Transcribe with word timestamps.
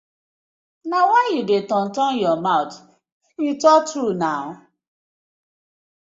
Na 0.89 0.99
why 1.09 1.25
yu 1.33 1.41
dey 1.49 1.63
turn 1.69 1.87
turn 1.95 2.13
for 2.15 2.21
yah 2.21 2.39
mouth, 2.47 2.75
make 3.35 3.45
yu 3.47 3.53
talk 3.63 3.81
true 3.89 4.13
naw. 4.21 4.43